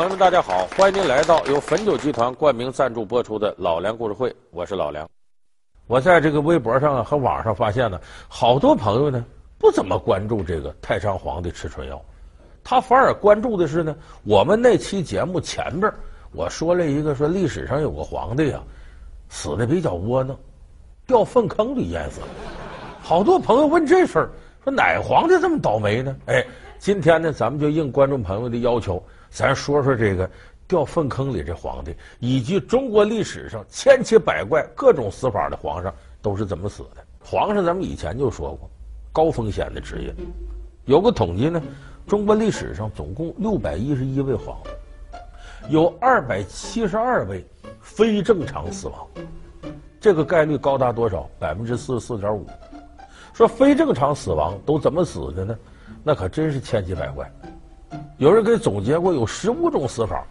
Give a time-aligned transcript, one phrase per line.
[0.00, 0.66] 朋友们，大家好！
[0.78, 5.06] 欢迎您来到由汾酒集团冠名赞助播出的《老梁故事会》，我是老梁。
[5.86, 9.22] 我在这个微博上和网上发现呢，好多朋友呢
[9.58, 12.02] 不怎么关注这个太上皇的吃春药，
[12.64, 13.94] 他反而关注的是呢，
[14.24, 15.92] 我们那期节目前边
[16.32, 18.62] 我说了一个说历史上有个皇帝啊，
[19.28, 20.34] 死的比较窝囊，
[21.06, 22.26] 掉粪坑里淹死了。
[23.02, 24.30] 好多朋友问这事儿，
[24.64, 26.16] 说哪皇帝这么倒霉呢？
[26.24, 26.42] 哎，
[26.78, 29.02] 今天呢，咱们就应观众朋友的要求。
[29.30, 30.28] 咱说说这个
[30.66, 37.04] 掉粪坑里这皇帝，以及中国历史上千奇百怪各种死法的皇上都是怎么死的？
[37.24, 38.68] 皇上咱们以前就说过，
[39.12, 40.14] 高风险的职业。
[40.84, 41.62] 有个统计呢，
[42.06, 44.70] 中国历史上总共六百一十一位皇帝，
[45.68, 47.44] 有二百七十二位
[47.80, 49.06] 非正常死亡，
[50.00, 51.28] 这个概率高达多少？
[51.38, 52.46] 百分之四十四点五。
[53.32, 55.58] 说非正常死亡都怎么死的呢？
[56.02, 57.30] 那可真是千奇百怪。
[58.18, 60.24] 有人给总结过有十五种死法，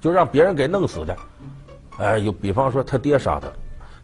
[0.00, 1.16] 就让别人给弄死的。
[1.98, 3.48] 哎，有比方说他爹杀他，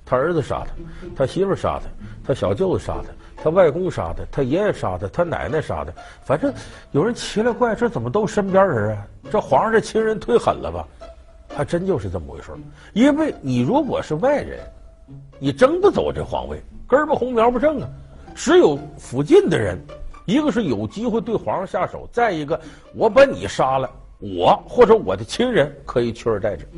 [0.05, 0.73] 他儿子杀他，
[1.17, 1.85] 他媳妇杀他，
[2.27, 5.93] 他小舅子杀他，他外公杀他，他爷爷杀他，他奶奶杀他。
[6.23, 6.53] 反正
[6.93, 9.07] 有人奇了怪，这怎么都身边人啊？
[9.31, 10.87] 这皇上这亲人忒狠了吧？
[11.57, 12.53] 还真就是这么回事。
[12.93, 14.61] 因为你如果是外人，
[15.39, 17.89] 你争不走这皇位，根不红苗不正啊。
[18.35, 19.79] 只有附近的人。
[20.29, 22.61] 一个是有机会对皇上下手，再一个，
[22.95, 26.69] 我把你杀了，我或者我的亲人可以取而代之。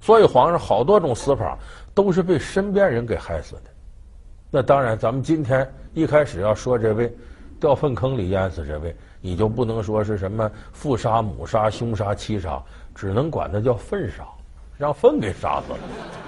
[0.00, 1.58] 所以皇上好多种死法
[1.92, 3.62] 都是被身边人给害死的。
[4.48, 7.12] 那当然，咱们今天一开始要说这位
[7.58, 12.62] 掉粪坑里淹死这位，你就不能说是什么父杀、母杀、兄杀、妻杀，
[12.94, 14.24] 只能管他叫粪杀，
[14.78, 15.78] 让粪给杀死了。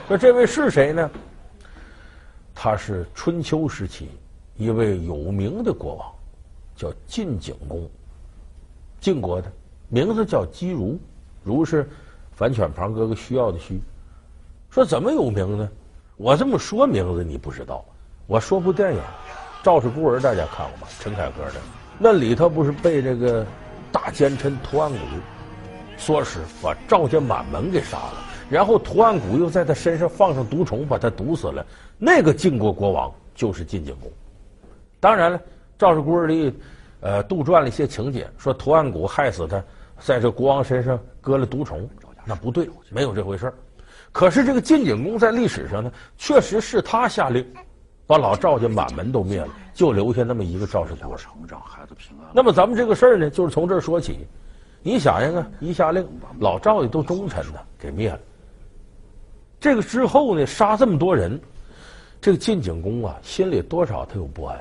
[0.08, 1.08] 那这位是谁呢？
[2.52, 4.10] 他是春秋时期。
[4.56, 6.12] 一位有名的国王，
[6.74, 7.88] 叫晋景公，
[9.00, 9.52] 晋国的，
[9.88, 10.98] 名字叫姬如，
[11.44, 11.88] 如是
[12.32, 13.80] 反犬旁哥哥需要的需。
[14.70, 15.68] 说怎么有名呢？
[16.16, 17.84] 我这么说名字你不知道。
[18.26, 18.98] 我说部电影
[19.62, 20.88] 《赵氏孤儿》，大家看过吗？
[21.00, 21.60] 陈凯歌的，
[21.98, 23.46] 那里头不是被这个
[23.92, 24.98] 大奸臣屠岸贾
[25.98, 31.64] 唆使把赵家满门给杀了，然后屠岸贾又在他身上放上毒虫，把他毒死了。
[31.98, 34.10] 那个晋国国王就是晋景公。
[35.00, 35.38] 当然了，
[35.78, 36.52] 《赵氏孤儿》里，
[37.00, 39.62] 呃，杜撰了一些情节，说屠岸贾害死他，
[40.00, 41.88] 在这国王身上搁了毒虫，
[42.24, 43.52] 那不对，没有这回事。
[44.12, 47.46] 可是这个晋景公在历史上呢，确实是他下令
[48.06, 51.18] 把老赵家满门都灭了，就留下那么一个赵氏孤儿。
[52.32, 54.26] 那么咱们这个事儿呢，就是从这儿说起。
[54.82, 56.06] 你想想啊，一下令，
[56.38, 58.20] 老赵家都忠臣呢，给灭了。
[59.58, 61.40] 这个之后呢，杀这么多人，
[62.20, 64.58] 这个晋景公啊，心里多少他有不安。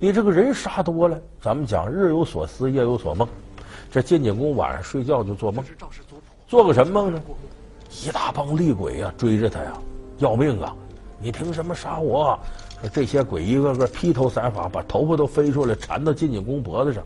[0.00, 3.28] 你这个人杀多了，咱们讲日有所思，夜有所梦。
[3.90, 5.64] 这晋景公晚上睡觉就做梦，
[6.46, 7.20] 做个什么梦呢？
[8.04, 9.72] 一大帮厉鬼、啊、追着他呀，
[10.18, 10.74] 要命啊！
[11.18, 12.38] 你凭什么杀我？
[12.80, 17.02] 说这些鬼一个个披头散发，把头发都飞出来缠到晋景公脖子上，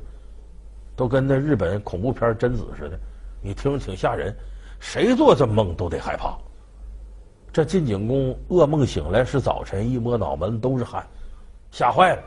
[0.95, 2.99] 都跟那日本恐怖片贞子似的。
[3.41, 4.37] 你听着挺吓人，
[4.81, 6.37] 谁做这梦都得害怕。
[7.51, 11.07] 这晋景公噩梦醒来是早晨，一摸脑门都是汗，
[11.71, 12.23] 吓坏了。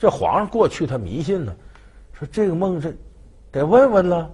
[0.00, 1.54] 这皇上过去他迷信呢，
[2.14, 2.96] 说这个梦是
[3.52, 4.30] 得问问了。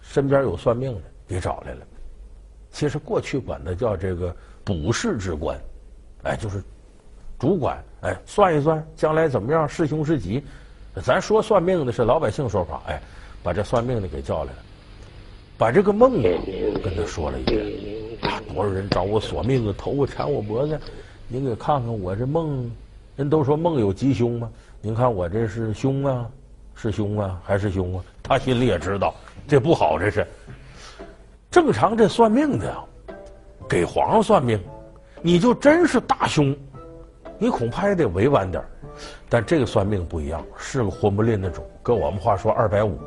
[0.00, 1.80] 身边有算命的，给找来了。
[2.70, 4.32] 其实过去管他叫这个
[4.62, 5.58] 卜筮之官，
[6.22, 6.62] 哎，就是
[7.36, 10.44] 主管，哎，算一算将来怎么样，是凶是吉。
[11.02, 13.02] 咱说算命的是老百姓说法，哎，
[13.42, 14.58] 把这算命的给叫来了，
[15.58, 17.66] 把这个梦跟他说了一遍。
[18.22, 20.78] 啊，多少人找我索命的，头发缠我脖子，
[21.26, 22.70] 您给看看我这梦。
[23.16, 24.50] 人都说梦有吉凶吗？
[24.80, 26.28] 您看我这是凶啊，
[26.74, 28.04] 是凶啊，还是凶啊？
[28.22, 29.14] 他心里也知道
[29.46, 30.26] 这不好，这是
[31.50, 31.96] 正常。
[31.96, 32.84] 这算命的呀，
[33.68, 34.60] 给皇上算命，
[35.22, 36.54] 你就真是大凶，
[37.38, 38.62] 你恐怕也得委婉点。
[39.28, 41.62] 但这个算命不一样，是个混不吝的主。
[41.82, 42.98] 跟我们话说二百五，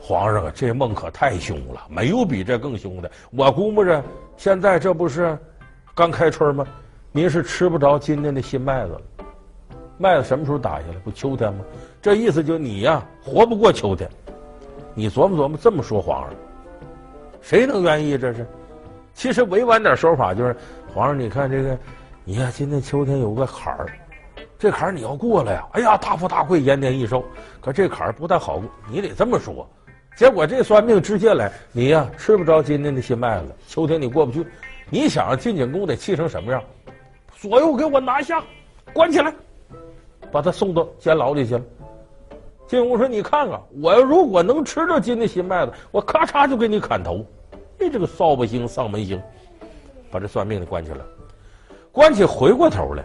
[0.00, 3.10] 皇上啊，这梦可太凶了，没有比这更凶的。
[3.30, 4.02] 我估摸着
[4.36, 5.38] 现在这不是
[5.94, 6.66] 刚开春吗？
[7.12, 9.00] 您是吃不着今年的新麦子了。
[9.98, 10.94] 麦子什么时候打下来？
[11.04, 11.64] 不秋天吗？
[12.00, 14.08] 这意思就你呀，活不过秋天。
[14.94, 16.34] 你琢磨琢磨，这么说皇上，
[17.40, 18.16] 谁能愿意？
[18.16, 18.46] 这是，
[19.12, 20.56] 其实委婉点说法就是，
[20.94, 21.76] 皇上，你看这个，
[22.24, 23.86] 你看今年秋天有个坎儿，
[24.56, 27.24] 这坎儿你要过了呀，哎呀，大富大贵，延年益寿。
[27.60, 29.68] 可这坎儿不太好过，你得这么说。
[30.16, 34.46] 结果这算命直接来，你呀吃不着今年的新麦子，秋天你过不去。
[34.90, 36.62] 你想晋景公得气成什么样？
[37.36, 38.42] 左右给我拿下，
[38.92, 39.32] 关起来。
[40.30, 41.62] 把他送到监牢里去了。
[42.66, 47.24] 晋公说：“你看看，我要如果能吃到金的新麦子，我咔嚓就给你砍头。
[47.78, 49.20] 你这个扫把星、丧门星，
[50.10, 50.98] 把这算命的关起来。
[51.90, 53.04] 关起回过头来，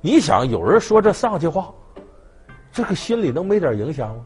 [0.00, 1.72] 你想有人说这丧气话，
[2.70, 4.24] 这个心里能没点影响吗？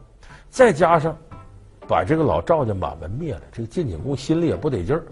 [0.49, 1.17] 再加上
[1.87, 5.03] 把这个老赵家满门灭了，这个晋景公心里也不得劲儿。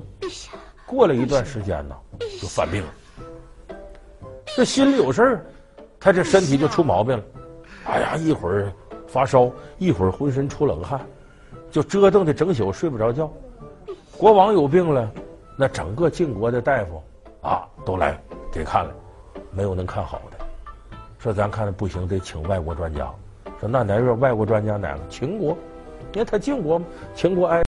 [0.85, 1.95] 过了一段时间呢，
[2.41, 2.89] 就犯病了。
[4.45, 5.45] 这心里有事儿，
[5.99, 7.23] 他这身体就出毛病了。
[7.85, 8.71] 哎呀，一会儿。”
[9.09, 11.01] 发烧，一会儿浑身出冷汗，
[11.71, 13.27] 就折腾的整宿睡不着觉。
[14.15, 15.11] 国王有病了，
[15.57, 17.01] 那整个晋国的大夫
[17.41, 18.93] 啊都来给看了，
[19.51, 20.45] 没有能看好的。
[21.17, 23.11] 说咱看的不行，得请外国专家。
[23.59, 24.99] 说那哪个外国专家哪个？
[25.09, 25.57] 秦国，
[26.13, 26.85] 因为他晋国嘛，
[27.15, 27.68] 秦国挨。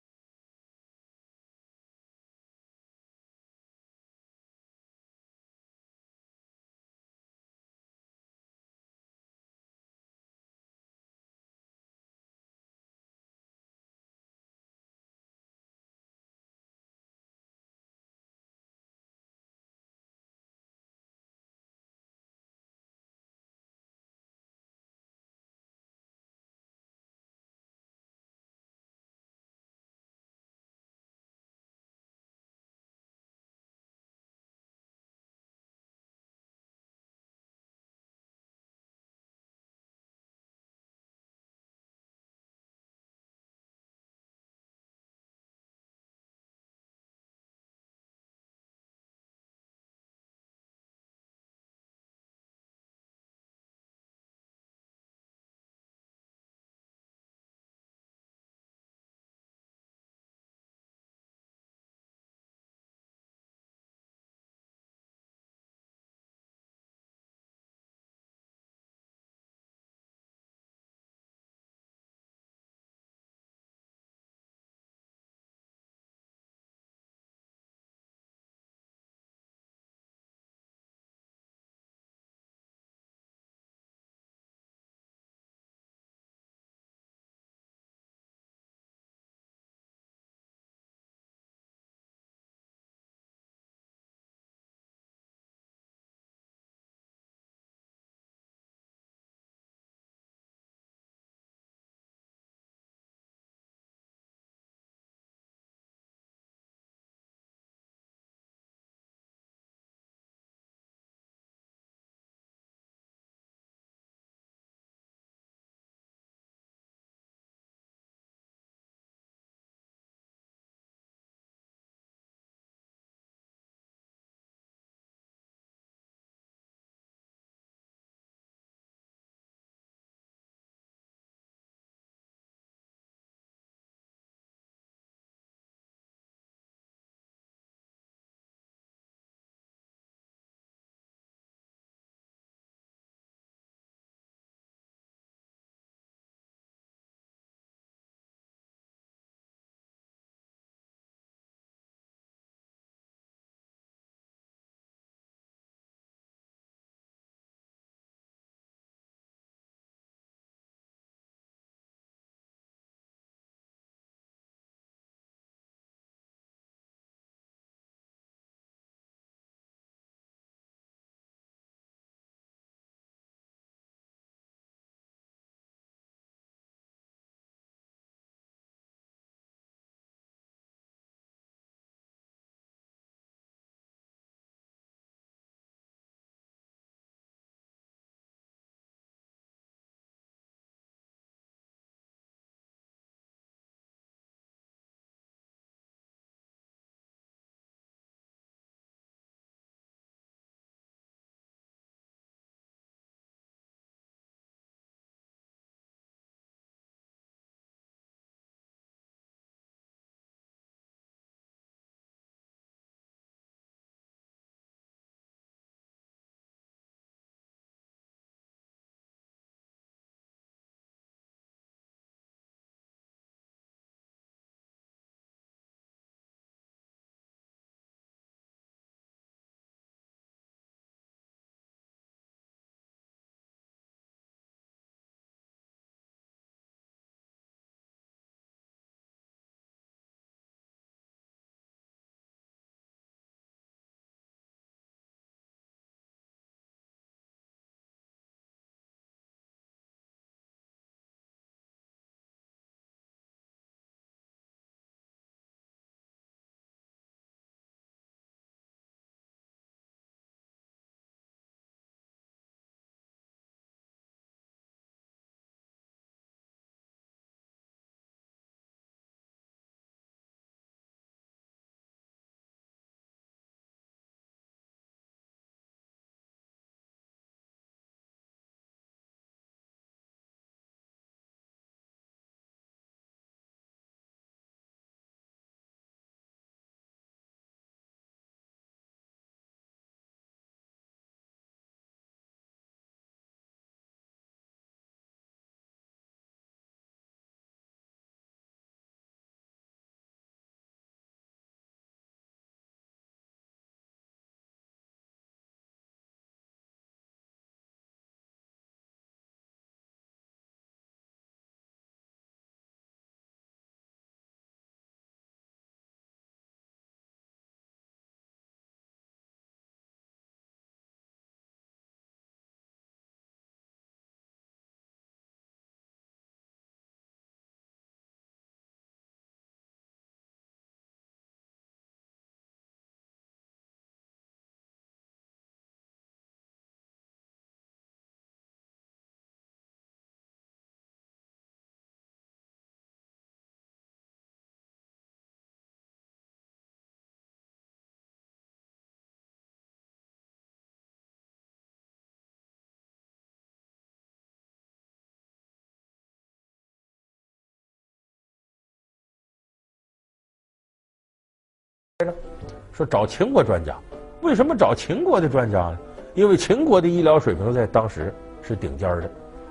[362.73, 363.77] 说找秦国专家，
[364.23, 365.79] 为什么找秦国的专家呢？
[366.15, 369.11] 因为秦国的医疗水平在当时是顶尖的。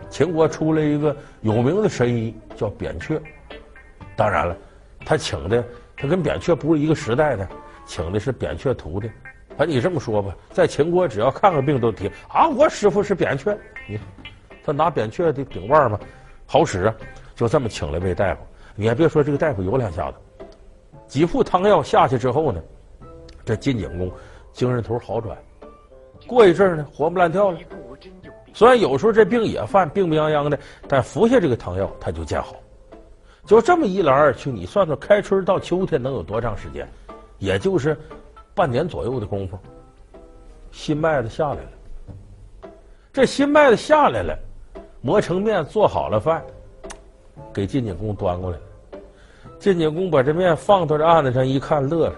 [0.10, 3.22] 秦国出了一个有名的神医叫扁鹊，
[4.16, 4.56] 当然了，
[5.06, 5.62] 他请的
[5.98, 7.46] 他跟扁鹊不是一个时代的，
[7.86, 9.12] 请的是扁鹊徒弟。
[9.58, 13.58] 啊，你这么说吧，在秦国只要看个病都提啊，我师傅是扁鹊，
[13.90, 14.00] 你
[14.64, 16.00] 他拿扁鹊的顶腕嘛，
[16.46, 16.96] 好使啊，
[17.36, 18.42] 就这么请了位大夫。
[18.74, 20.18] 你还别说，这个大夫有两下子，
[21.08, 22.62] 几副汤药下去之后呢。
[23.46, 24.12] 这晋景公
[24.52, 25.38] 精神头好转，
[26.28, 27.58] 过一阵呢，活蹦乱跳了。
[28.54, 32.58] 虽然有时候这病也犯，病病殃殃的，但服下这个汤药，他就见好。
[33.46, 36.86] 就这么一来二去，你算算，开春到秋天能有多长时间？
[37.38, 37.98] 也就是
[38.54, 39.58] 半年左右的功夫，
[40.72, 42.70] 新麦子下来了。
[43.14, 44.38] 这新麦子下来了，
[45.00, 46.44] 磨成面，做好了饭，
[47.54, 48.64] 给晋景公端过来了。
[49.60, 52.16] 晋景公把这面放到这案子上一看，乐了。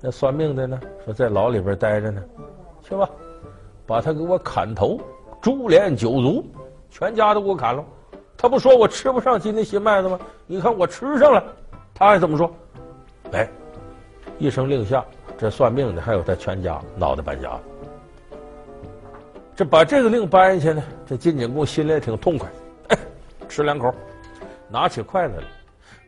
[0.00, 0.80] 那算命的呢？
[1.04, 2.22] 说在牢里边待着呢，
[2.82, 3.08] 去吧，
[3.86, 4.98] 把他给我砍头，
[5.40, 6.44] 株连九族，
[6.90, 7.84] 全家都给我砍了。
[8.36, 10.18] 他不说我吃不上今天新麦子吗？
[10.46, 11.42] 你看我吃上了，
[11.94, 12.50] 他还怎么说？
[13.32, 13.48] 哎，
[14.38, 15.02] 一声令下，
[15.38, 17.60] 这算命的还有他全家脑袋搬家了。
[19.56, 22.48] 这把这个令搬下去呢，这晋景公心里也挺痛快，
[22.88, 22.98] 哎，
[23.48, 23.94] 吃两口，
[24.68, 25.44] 拿起筷子来，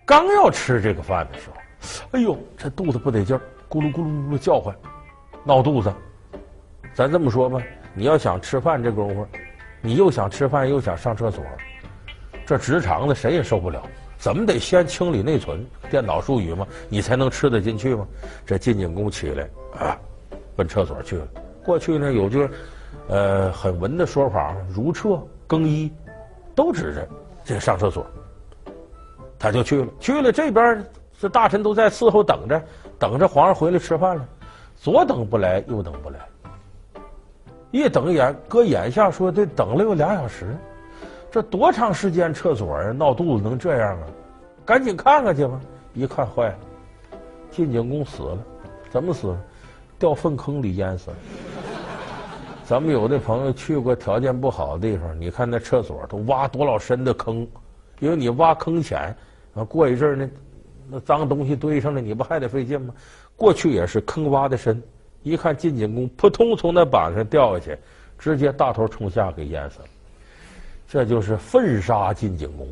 [0.07, 1.57] 刚要吃这个饭的时候，
[2.13, 3.43] 哎呦，这肚子不得劲儿。
[3.69, 4.73] 咕噜咕噜咕噜叫唤，
[5.45, 5.93] 闹肚子。
[6.95, 7.61] 咱这么说吧，
[7.93, 9.27] 你要想吃饭这功夫，
[9.81, 11.45] 你又想吃饭又想上厕所，
[12.47, 13.83] 这直肠子谁也受不了。
[14.17, 15.67] 怎么得先清理内存？
[15.91, 18.07] 电脑术语嘛，你才能吃得进去吗？
[18.47, 19.99] 这晋景公起来啊，
[20.55, 21.27] 奔厕所去了。
[21.65, 22.49] 过去呢有句，
[23.09, 25.93] 呃，很文的说法，如厕、更衣，
[26.55, 27.09] 都指着
[27.45, 28.07] 这个上厕所。
[29.39, 30.85] 他就去了，去了这边。
[31.19, 32.63] 这大臣都在伺候等着，
[32.99, 34.29] 等着皇上回来吃饭了，
[34.77, 36.19] 左等不来，右等不来，
[37.71, 40.55] 一等眼搁眼下说得等了有俩小时，
[41.31, 42.93] 这多长时间厕所啊？
[42.93, 44.07] 闹肚子能这样啊？
[44.63, 45.59] 赶紧看看去吧！
[45.95, 46.59] 一看坏了，
[47.51, 48.39] 晋景公死了，
[48.91, 49.35] 怎么死？
[49.99, 51.17] 掉粪坑里淹死了。
[52.63, 57.49] 咱们有的朋友去过条件不好的地方，你看那厕所都挖多老深的坑，
[58.01, 59.17] 因为你挖坑浅，
[59.55, 60.31] 啊，过一阵呢。
[60.89, 62.95] 那脏东西堆上了，你不还得费劲吗？
[63.35, 64.81] 过去也是坑挖的深，
[65.25, 67.79] 一看晋景公扑通从那板上掉下去，
[68.19, 69.87] 直接大头冲下给淹死了。
[70.89, 72.69] 这就是粪杀晋景公，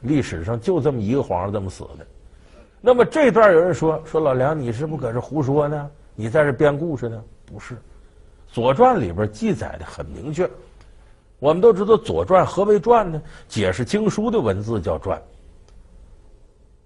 [0.00, 2.06] 历史上就这么一个皇上这么死的。
[2.80, 5.90] 那么这段有人说说老梁，你是不是搁这胡说呢？
[6.14, 7.22] 你在这编故事呢？
[7.44, 7.74] 不是，
[8.48, 10.48] 《左传》里边记载的很明确。
[11.44, 13.20] 我们都知道《左传》何为传呢？
[13.48, 15.22] 解释经书的文字叫传。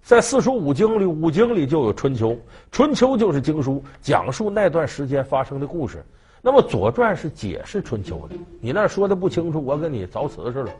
[0.02, 2.30] 在四书五经里，五经里就有《春秋》，
[2.72, 6.04] 《春秋》就是经书，讲述那段时间发生的故事。
[6.42, 8.34] 那么《左传》是解释《春秋》的。
[8.60, 10.70] 你那说的不清楚，我跟你凿瓷似的。《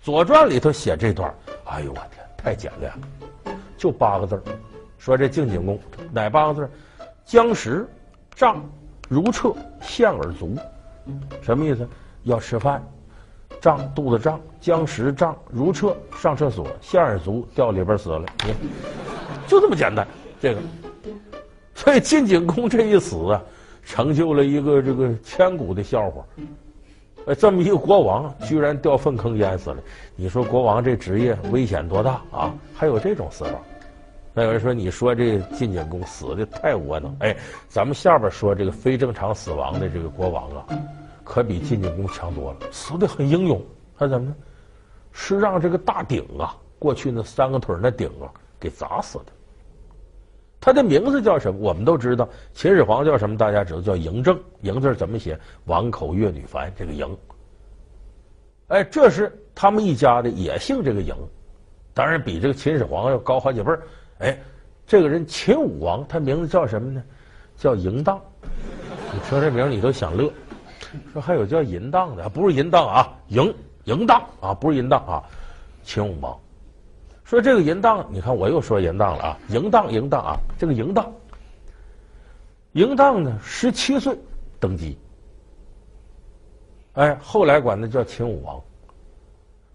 [0.00, 1.30] 左传》里头写这段，
[1.66, 2.90] 哎呦我天，太简练
[3.44, 4.42] 了，就八个字
[4.96, 5.78] 说这晋景公
[6.10, 6.70] 哪八个字？
[7.26, 7.86] 将食
[8.34, 8.64] 胀
[9.06, 10.56] 如厕，陷而足。
[11.42, 11.86] 什么意思？
[12.22, 12.82] 要吃饭。
[13.60, 18.24] 胀肚子胀，僵食胀如厕，上厕所陷而卒，掉里边死了。
[18.44, 18.54] 你
[19.46, 20.06] 就这么简单，
[20.40, 20.60] 这个。
[21.74, 23.42] 所以晋景公这一死啊，
[23.84, 26.24] 成就了一个这个千古的笑话。
[27.26, 29.76] 呃，这么一个国王，居然掉粪坑淹死了。
[30.16, 32.54] 你说国王这职业危险多大啊？
[32.74, 33.52] 还有这种死法？
[34.32, 37.14] 那有人说，你说这晋景公死的太窝囊。
[37.20, 37.36] 哎，
[37.68, 40.66] 咱们下边说这个非正常死亡的这个国王啊。
[41.28, 43.62] 可比晋景公强多了，死的很英勇。
[43.98, 44.34] 他怎么呢？
[45.12, 49.26] 是让这个大鼎啊，过去那三个腿那鼎啊，给砸死的。
[50.58, 51.60] 他的名字叫什么？
[51.60, 53.36] 我们都知道，秦始皇叫什么？
[53.36, 54.40] 大家知道叫嬴政。
[54.62, 55.38] 嬴字怎么写？
[55.66, 57.14] 王口月女凡，这个嬴。
[58.68, 61.14] 哎，这是他们一家的，也姓这个嬴。
[61.92, 63.70] 当然比这个秦始皇要高好几辈。
[64.20, 64.40] 哎，
[64.86, 67.02] 这个人秦武王，他名字叫什么呢？
[67.54, 68.18] 叫嬴荡。
[69.12, 70.32] 你听这名，你都想乐。
[71.12, 75.22] 说还有叫淫荡的，不是淫荡啊，嬴嬴荡啊，不是淫荡啊，
[75.82, 76.38] 秦武王。
[77.24, 81.12] 说这个嬴荡，你看我又说嬴荡了啊，嬴荡嬴荡啊，这个嬴荡，
[82.72, 84.18] 嬴荡呢，十七岁
[84.58, 84.96] 登基，
[86.94, 88.60] 哎，后来管他叫秦武王。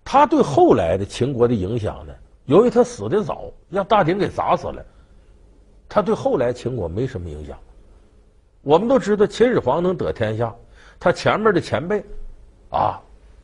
[0.03, 2.13] 他对后来的秦国的影响呢，
[2.45, 4.83] 由于他死的早，让大鼎给砸死了，
[5.87, 7.57] 他对后来秦国没什么影响。
[8.63, 10.53] 我们都知道秦始皇能得天下。
[11.03, 12.01] 他前面的前辈，
[12.69, 12.97] 啊，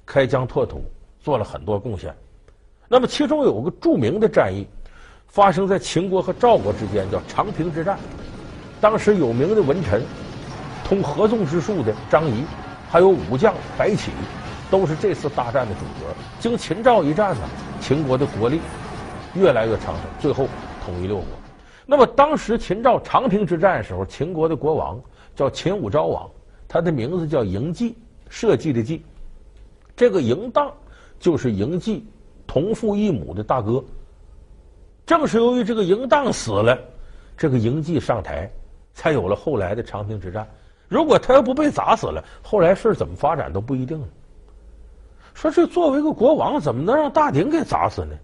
[0.05, 0.81] 开疆拓土，
[1.19, 2.15] 做了很多贡献。
[2.87, 4.65] 那么其中有个著名的战役，
[5.27, 7.99] 发生在秦国和赵国之间，叫长平之战。
[8.79, 10.01] 当时有名的文臣，
[10.85, 12.45] 通合纵之术的张仪，
[12.89, 14.13] 还有武将白起，
[14.71, 16.15] 都是这次大战的主角。
[16.39, 17.41] 经秦赵一战呢，
[17.81, 18.61] 秦国的国力
[19.33, 20.47] 越来越昌盛，最后
[20.85, 21.25] 统一六国。
[21.85, 24.97] 那么当时秦赵长平之战的时候，秦国的国王
[25.35, 26.29] 叫秦武昭王，
[26.69, 27.95] 他的名字叫嬴稷，
[28.29, 29.03] 社稷的稷。
[29.97, 30.71] 这个嬴荡
[31.19, 32.05] 就是嬴稷
[32.45, 33.83] 同父异母的大哥。
[35.05, 36.77] 正是由于这个嬴荡死了，
[37.35, 38.49] 这个嬴稷上台，
[38.93, 40.47] 才有了后来的长平之战。
[40.87, 43.99] 如果他要不被砸死了，后来事怎么发展都不一定。
[45.33, 48.15] 说这作为一个国王，怎么能让大鼎给砸死呢？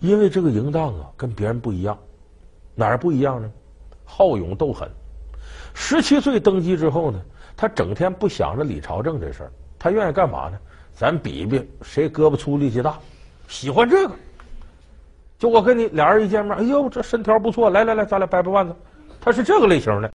[0.00, 1.98] 因为这个嬴荡啊，跟别人不一样，
[2.74, 3.52] 哪儿不一样呢？
[4.04, 4.90] 好勇斗狠。
[5.74, 7.20] 十七岁登基之后呢，
[7.62, 10.58] 他整天不想着李朝政这事儿，他愿意干嘛呢？
[10.96, 12.98] 咱比比谁胳膊粗力气大，
[13.46, 14.14] 喜欢这个。
[15.38, 18.74] 就我跟你俩人一见面，哎呦，这身条不错，来来来，咱俩掰掰腕子。
[19.20, 20.10] 他是这个类型的。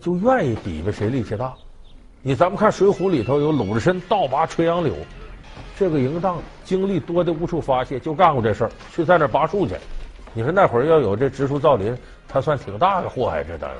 [0.00, 1.52] 就愿意比比谁力气大。
[2.22, 4.94] 你咱们看《水浒》里头有鲁智深倒拔垂杨柳，
[5.76, 9.74] 这个淫荡精力多的无处发泄，就干过这事儿，去在那拔树去。
[10.32, 11.96] 你说那会儿要有这植树造林，
[12.28, 13.44] 他算挺大的祸害。
[13.44, 13.78] 这当然，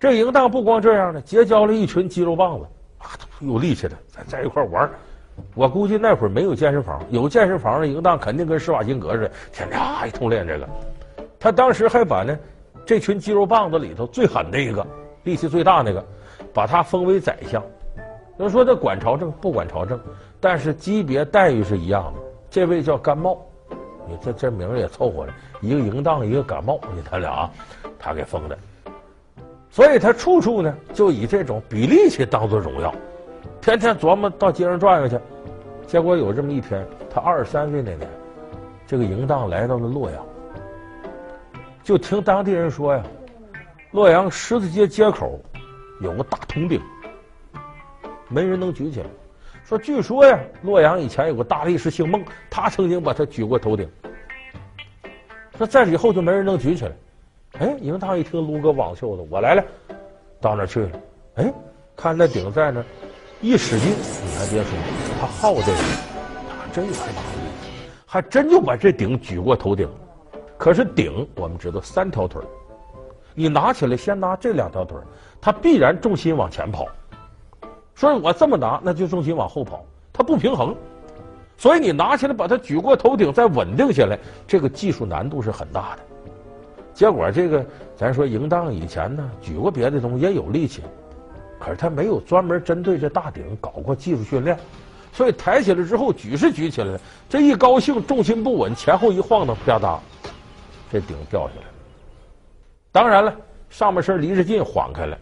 [0.00, 2.66] 这淫荡不光这样呢，结交了一群肌肉棒子，
[2.98, 3.10] 啊，
[3.40, 4.88] 有力气的，咱在一块玩。
[5.54, 10.68] 我估计那会儿没有健身房，有健身房的淫荡肯定跟施瓦辛格似的，天天啊一通练这个。
[11.38, 12.36] 他当时还把呢
[12.86, 14.86] 这群肌肉棒子里头最狠的一个，
[15.28, 16.02] 力气最大那个。
[16.54, 17.62] 把他封为宰相，
[18.38, 20.00] 有人说他管朝政不管朝政，
[20.40, 22.20] 但是级别待遇是一样的。
[22.50, 23.38] 这位叫甘茂，
[24.08, 27.48] 你这这名也凑合了，一个淫荡，一个甘茂，你他俩，
[27.98, 28.58] 他给封的。
[29.70, 32.92] 所以他处处呢就以这种比力气当做荣耀，
[33.60, 35.18] 天天琢磨到街上转悠去。
[35.86, 38.08] 结果有这么一天，他二十三岁那年，
[38.86, 40.24] 这个淫荡来到了洛阳，
[41.84, 43.02] 就听当地人说呀，
[43.90, 45.40] 洛阳十字街街口。
[46.00, 46.80] 有个大铜鼎，
[48.28, 49.06] 没人能举起来。
[49.64, 53.90] 说据说呀，洛阳以前有个大力士姓孟，他曾经把他举过头顶。
[55.56, 56.92] 说在以后就没人能举起来。
[57.58, 59.64] 哎，淫荡一听撸个网袖子，我来了，
[60.40, 60.90] 到那去了。
[61.34, 61.52] 哎，
[61.96, 62.80] 看那鼎在那，
[63.40, 64.70] 一使劲，你还别说，
[65.20, 65.78] 他好这个，
[66.48, 67.48] 他真有这把力，
[68.06, 69.90] 还真就把这鼎举过头顶。
[70.56, 72.40] 可是鼎，我们知道三条腿。
[73.34, 74.98] 你拿起来，先拿这两条腿，
[75.40, 76.86] 它必然重心往前跑。
[77.94, 80.74] 所以我这么拿，那就重心往后跑，它不平衡。
[81.56, 86.02] 所以你拿起来把它举过头顶，再稳定下来，这个技术难度是很大的。
[86.94, 87.64] 结果这个，
[87.96, 90.82] 咱说淫荡以前呢，举过别的东西也有力气，
[91.58, 94.56] 可是他没有专门针对这大顶搞过技术训练，
[95.12, 99.98] 所以抬起来之后举是举起来了，这一高兴重心不稳，前后一晃荡，啪嗒，
[100.92, 101.77] 这顶掉下来了。
[102.98, 103.32] 当然了，
[103.70, 105.16] 上半身离着近，晃开了，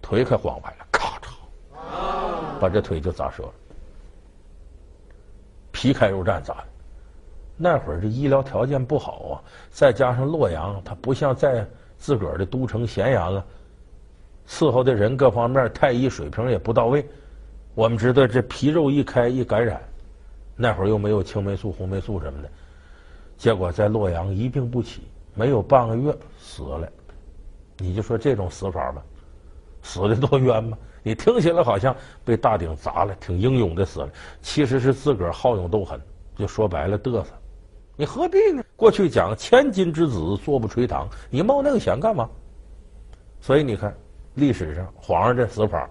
[0.00, 3.52] 腿可晃坏了，咔嚓，把这腿就砸折了，
[5.70, 6.64] 皮开肉绽砸的。
[7.56, 9.32] 那会儿这医疗条件不好啊，
[9.70, 11.64] 再加上洛阳，它不像在
[11.96, 13.44] 自个儿的都城咸阳了，
[14.48, 17.08] 伺候的人各方面太医水平也不到位。
[17.76, 19.80] 我们知道这皮肉一开一感染，
[20.56, 22.50] 那会儿又没有青霉素、红霉素什么的，
[23.36, 25.02] 结果在洛阳一病不起，
[25.34, 26.88] 没有半个月死了。
[27.78, 29.02] 你就说这种死法吧，
[29.82, 30.76] 死的多冤吗？
[31.02, 36.00] 你听起来好像被大鼎砸了，挺英勇的死了，其实是自个儿好勇斗狠，
[36.36, 37.32] 就说白了嘚瑟。
[37.96, 38.62] 你何必呢？
[38.76, 42.28] 过去讲千金之子坐不垂堂，你冒那个险干嘛？
[43.40, 43.92] 所以你看
[44.34, 45.90] 历史上皇上这死法，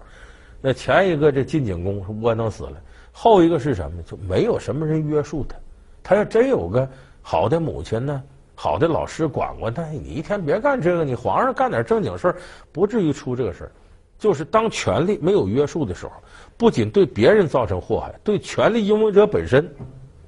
[0.61, 4.01] 那前一个这晋景公是窝囊死了，后一个是什么？
[4.03, 5.57] 就没有什么人约束他。
[6.01, 6.89] 他要真有个
[7.21, 8.23] 好的母亲呢？
[8.61, 12.35] 好的老师管过，但你一天别干这个，你皇上干点正经事儿，
[12.71, 13.71] 不至于出这个事儿。
[14.19, 16.11] 就是当权力没有约束的时候，
[16.57, 19.67] 不仅对别人造成祸害，对权力拥有者本身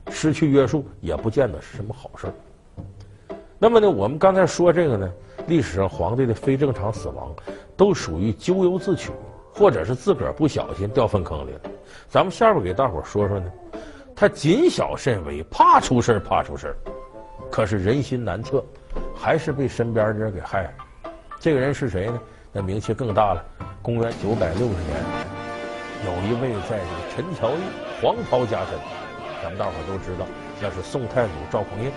[0.10, 2.34] 失去约束，也不见得是什么好事儿。
[3.60, 5.12] 那么呢，我们刚才说这个呢，
[5.46, 7.32] 历史上皇帝的非正常死亡，
[7.78, 9.12] 都属于咎由自取，
[9.54, 11.62] 或者是自个儿不小心掉粪坑里了。
[12.10, 13.46] 咱们下边给大伙儿说说呢，
[14.16, 16.76] 他谨小慎微，怕出事儿，怕出事儿。
[17.52, 18.64] 可是人心难测，
[19.16, 20.72] 还是被身边的人给害了。
[21.40, 22.20] 这个人是谁呢？
[22.52, 23.46] 那名气更大了。
[23.82, 25.04] 公元九百六十年，
[26.06, 27.60] 有一位在这个陈桥驿
[28.02, 28.80] 黄袍加身，
[29.42, 30.26] 咱们大伙都知道，
[30.62, 31.92] 那是宋太祖赵匡胤。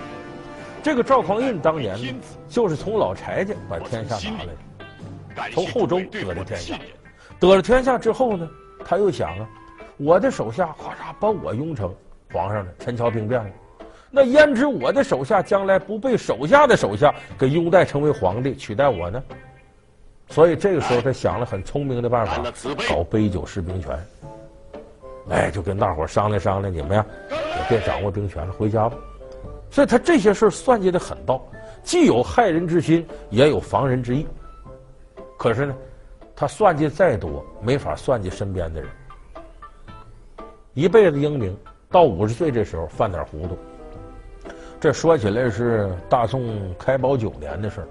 [0.82, 6.78] 这个赵匡胤当年呢，就是从老柴家把天下拿来的，从后周得了天下。
[7.38, 8.48] 得了天下之后呢，
[8.84, 9.48] 他又想啊，
[9.96, 11.94] 我的手下咔嚓把我拥成
[12.32, 13.50] 皇上了，陈桥兵变了。
[14.16, 19.22] 那焉知我的手下将来不被手下的手下给拥戴成为皇帝，取代我呢？
[20.30, 22.42] 所以这个时候他想了很聪明的办法，
[22.88, 23.94] 搞杯酒释兵权。
[25.28, 28.96] 哎，就跟大伙商量商量，你们呀也别掌握兵权了，回家吧。
[29.70, 31.46] 所以他这些事算计的很到，
[31.82, 34.26] 既有害人之心，也有防人之意。
[35.36, 35.76] 可是呢，
[36.34, 38.88] 他算计再多，没法算计身边的人。
[40.72, 41.54] 一辈子英明，
[41.90, 43.58] 到五十岁这时候犯点糊涂。
[44.78, 47.88] 这说起来是大宋开宝九年的事儿，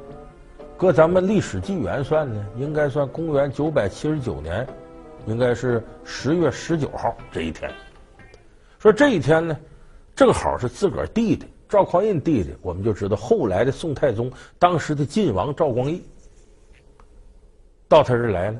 [0.77, 4.65] 搁咱们历史纪元算呢，应该算公元九百七十九年，
[5.25, 7.71] 应该是十月十九号这一天。
[8.77, 9.57] 说这一天呢，
[10.15, 16.03] 正好是自个儿弟弟赵匡胤弟弟，我们就知道后来的宋太宗，当时的晋王赵光义
[17.87, 18.59] 到他这儿来了，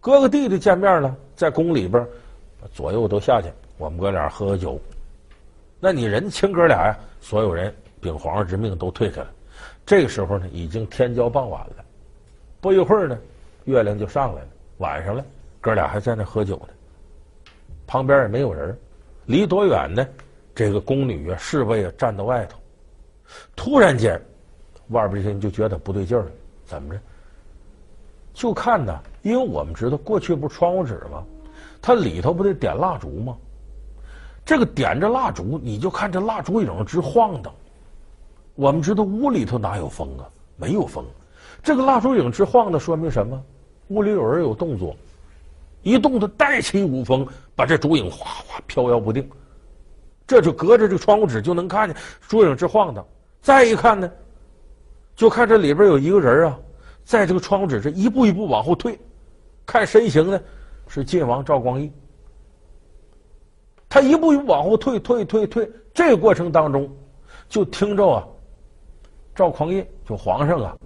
[0.00, 2.04] 哥哥弟弟见面了，在宫里边，
[2.72, 3.48] 左右都下去，
[3.78, 4.78] 我们哥俩喝喝酒。
[5.78, 9.30] 那你人亲哥俩呀，所有人禀皇上之命都退开了。
[9.86, 11.76] 这个时候呢，已经天将傍晚了。
[12.60, 13.18] 不一会儿呢，
[13.64, 14.48] 月亮就上来了。
[14.76, 15.24] 晚上了，
[15.58, 17.48] 哥俩还在那喝酒呢，
[17.86, 18.78] 旁边也没有人，
[19.24, 20.06] 离多远呢？
[20.54, 22.58] 这个宫女啊、侍卫啊站到外头。
[23.56, 24.20] 突然间，
[24.88, 26.30] 外边这些人就觉得不对劲了，
[26.66, 27.00] 怎么着？
[28.34, 31.24] 就看呐，因为我们知道过去不是窗户纸吗？
[31.80, 33.34] 它里头不得点蜡烛吗？
[34.44, 37.52] 这个点着蜡烛，你就看这蜡烛影直晃荡。
[38.54, 40.28] 我们知道屋里头哪有风啊？
[40.56, 41.04] 没有风。
[41.62, 43.42] 这个蜡烛影直晃荡说明什么？
[43.88, 44.94] 屋里有人有动作，
[45.82, 47.26] 一动它带起一股风，
[47.56, 49.28] 把这烛影哗哗飘摇不定。
[50.26, 51.96] 这就隔着这个窗户纸就能看见
[52.28, 53.04] 烛影直晃荡。
[53.40, 54.10] 再一看呢，
[55.16, 56.58] 就看这里边有一个人啊，
[57.04, 58.98] 在这个窗户纸这一步一步往后退，
[59.66, 60.40] 看身形呢
[60.86, 61.90] 是晋王赵光义。
[63.94, 66.90] 他一步一步往后退，退退退，这个过程当中，
[67.48, 68.26] 就听着啊。
[69.36, 70.76] 赵匡胤就皇上啊，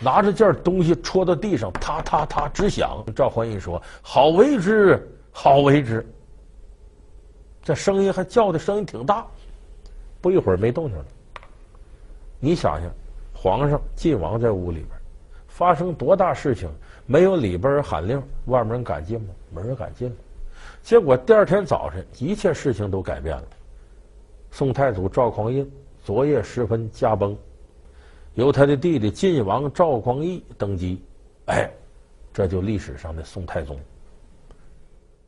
[0.00, 3.04] 拿着件东西戳到地上，嗒嗒嗒直响。
[3.12, 6.06] 赵匡胤说：“好为之，好为之。”
[7.60, 9.26] 这声音还叫的声音挺大，
[10.20, 11.04] 不一会儿没动静了。
[12.38, 12.88] 你想想，
[13.34, 14.90] 皇上晋王在屋里边
[15.48, 16.70] 发生多大事情，
[17.04, 19.26] 没有里边人喊令，外面人敢进吗？
[19.50, 20.16] 没人敢进。
[20.84, 23.44] 结果第二天早晨，一切事情都改变了。
[24.50, 25.66] 宋太祖赵匡胤
[26.04, 27.34] 昨夜时分驾崩。
[28.34, 31.02] 由他的弟弟晋王赵光义登基，
[31.46, 31.70] 哎，
[32.34, 33.80] 这就历史上的宋太宗。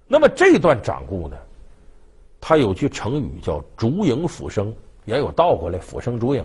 [0.06, 1.36] 那么这段掌故呢，
[2.38, 4.74] 他有句成语叫“烛影斧声”，
[5.06, 6.44] 也有倒过来“斧声烛影”。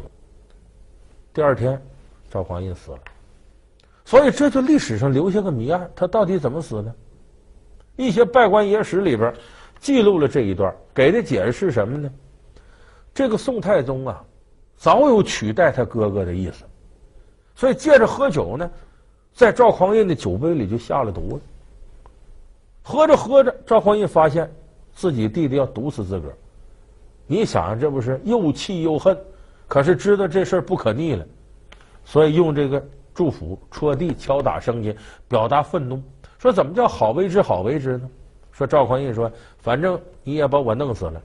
[1.34, 1.82] 第二天，
[2.30, 3.00] 赵匡胤死了，
[4.06, 6.96] 所以这就历史上留下个谜案：他到底怎么死呢？
[8.02, 9.32] 一些稗官野史里边
[9.80, 12.12] 记录了这一段，给的解释是什么呢？
[13.14, 14.24] 这个宋太宗啊。
[14.76, 16.64] 早有取代他哥哥的意思，
[17.54, 18.68] 所以借着喝酒呢，
[19.32, 21.42] 在赵匡胤的酒杯里就下了毒了。
[22.82, 24.52] 喝着喝着，赵匡胤发现
[24.92, 26.36] 自己弟弟要毒死自个儿，
[27.28, 29.16] 你想想，这不是又气又恨，
[29.68, 31.24] 可是知道这事儿不可逆了，
[32.04, 32.84] 所以用这个
[33.14, 34.96] 祝福戳地敲打声音
[35.28, 36.02] 表达愤怒。
[36.42, 38.10] 说怎么叫好为之好为之呢？
[38.52, 41.22] 说赵匡胤说，反正你也把我弄死了，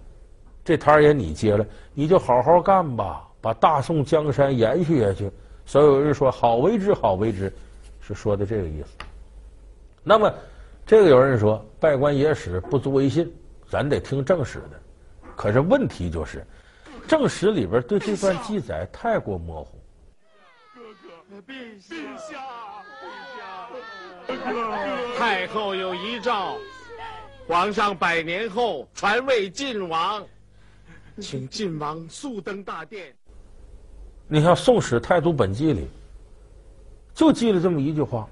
[0.62, 1.64] 这摊儿也你接了，
[1.94, 3.26] 你就好好干吧。
[3.40, 5.30] 把大宋江山延续下去，
[5.64, 7.50] 所有人说“好为之，好为之”，
[7.98, 8.88] 是说的这个意思。
[10.02, 10.30] 那么，
[10.84, 13.32] 这个有人说“稗官野史不足为信”，
[13.70, 14.78] 咱得听正史的。
[15.34, 16.44] 可是问题就是，
[17.08, 19.78] 正史里边对这段记载太过模糊。
[20.74, 20.82] 哥
[21.30, 22.38] 哥，陛下，陛下，
[25.16, 26.56] 太后有遗诏，
[27.46, 30.24] 皇上百年后传位晋王，
[31.20, 33.14] 请晋王速登大殿。
[34.28, 35.86] 你像《宋史太祖本纪》里，
[37.14, 38.28] 就记了这么一句话，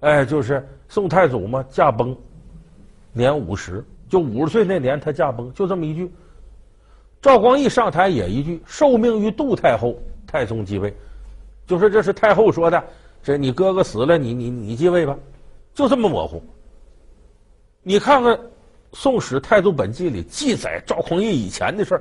[0.00, 2.16] 哎，就是宋太祖嘛驾崩，
[3.12, 6.10] 年五十，就五十岁那年他驾崩，就这么一句。
[7.20, 9.96] 赵光义上台也一句，受命于杜太后，
[10.26, 10.92] 太宗继位，
[11.66, 12.82] 就说这是太后说的，
[13.22, 15.16] 这你哥哥死了，你你你继位吧，
[15.72, 16.42] 就这么模糊。
[17.82, 18.34] 你看看
[18.92, 22.00] 《宋史太祖本纪》里记载赵匡胤以前的事。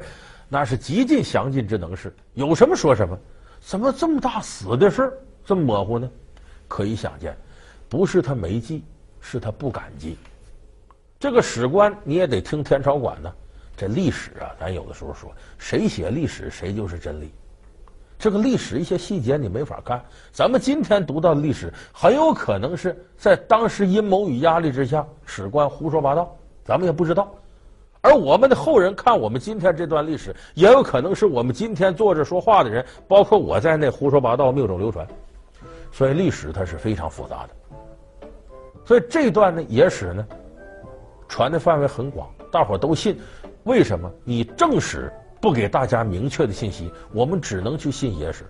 [0.53, 3.17] 那是极尽详尽之能事，有什么说什么，
[3.61, 6.11] 怎么这么大死的事这么模糊呢？
[6.67, 7.37] 可以想见，
[7.87, 8.83] 不是他没记，
[9.21, 10.17] 是他不敢记。
[11.17, 13.33] 这个史官你也得听天朝管呢。
[13.77, 17.31] 这历史啊，咱有的时候说，谁写历史谁就是真理。
[18.21, 19.99] 这个历史一些细节你没法看，
[20.31, 27.33] 咱们今天读到的历史很有可能是在当时阴谋与压力之下，史官胡说八道，咱们也不知道。
[27.99, 35.07] 而我们的后人看我们今天这段历史，也有可能是我们今天坐着说话的人，包括我在内胡说八道、谬种流传。
[35.91, 38.27] 所以历史它是非常复杂的。
[38.85, 40.27] 所以这段呢野史呢，
[41.27, 43.19] 传的范围很广，大伙都信。
[43.63, 44.11] 为什么？
[44.23, 45.11] 你正史
[45.41, 48.45] 不给大家明确的信息，我们只能去信野史。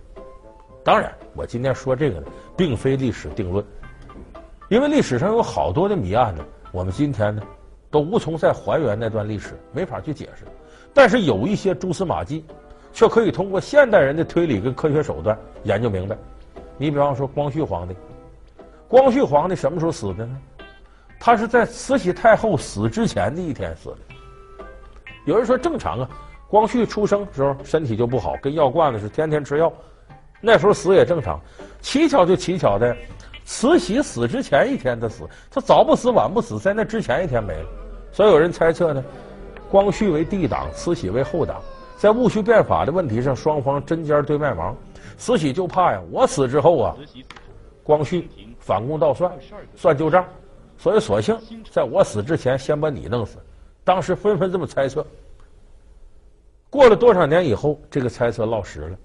[0.84, 2.26] 当然，我今天说这个呢，
[2.56, 3.64] 并非历史定论，
[4.68, 6.44] 因为历史上有好多的谜案呢。
[6.70, 7.42] 我们今天呢。
[7.90, 10.46] 都无从再还原那段历史，没法去解释。
[10.94, 12.42] 但是有一些蛛丝马迹，
[12.90, 16.16] 却可以通过现代人的推理跟科学手段研究明白。
[16.78, 17.94] 你比方说光绪皇帝，
[18.88, 20.40] 光绪皇帝什么时候死的呢？
[21.20, 23.98] 他是在慈禧太后死之前的一天死的。
[25.26, 26.08] 有人说正常啊，
[26.52, 29.72] 光绪出生时候身体就不好，跟药罐子似的，天天吃药，
[30.38, 31.40] 那时候死也正常。
[31.80, 32.94] 蹊跷就蹊跷的，
[33.42, 37.66] 慈禧死之前一天他死，他早不死晚不死，在那之前一天没了。
[38.12, 39.02] 所以有人猜测呢，
[39.70, 41.58] 光绪为帝党，慈禧为后党，
[41.96, 44.76] 在戊戌变法的问题上，双方针尖对麦芒。
[45.16, 46.94] 慈禧就怕呀，我死之后啊，
[47.82, 48.28] 光绪
[48.58, 49.32] 反攻倒算，
[49.74, 50.22] 算旧账，
[50.76, 51.34] 所以索性
[51.70, 53.38] 在我死之前先把你弄死。
[53.84, 55.02] 当时纷纷这么猜测。
[56.72, 58.96] 过了多少年以后，这个猜测落实了。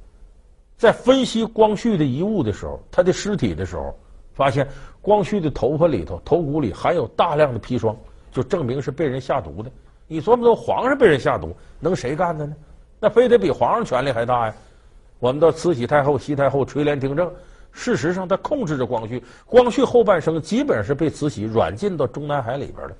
[0.77, 3.93] 在分析光绪的遗物的时候，他的尸体的时候，
[4.33, 4.65] 发现
[5.01, 7.93] 光绪的头发里头、头骨里含有大量的砒霜，
[8.31, 9.69] 就证明是被人下毒的。
[10.07, 12.55] 你琢磨琢磨，皇上被人下毒，能谁干的呢？
[13.01, 14.55] 那非得比皇上权力还大呀！
[15.19, 17.29] 我们到慈禧太后、西太后垂帘听政，
[17.73, 19.21] 事实上他控制着光绪。
[19.45, 22.95] 光绪后半生基本是被慈禧软禁到中南海里边的，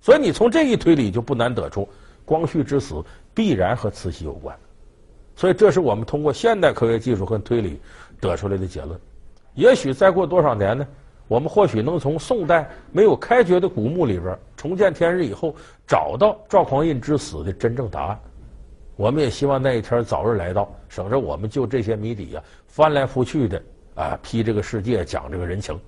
[0.00, 1.88] 所以你从这一推理就不难得出，
[2.30, 3.02] 光绪之死
[3.34, 4.56] 必然和慈禧有关。
[5.34, 7.80] 所以，这是我们通过现代科学技术和推理
[8.20, 8.96] 得出来的结论。
[9.54, 10.86] 也许再过多少年呢？
[11.26, 15.56] 我们或许能从宋代没有开掘的古墓里边重见天日以后，
[15.88, 18.20] 找到赵匡胤之死的真正答案。
[18.94, 23.62] 我们也希望那一天早日来到，省着我们就这些谜底呀、啊、翻来覆去的
[23.96, 25.80] 啊批这个世界，讲这个人情。